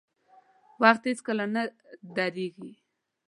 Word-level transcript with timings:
•وخت 0.81 1.03
هیڅکله 1.09 1.45
نه 1.55 1.63
درېږي. 2.15 2.71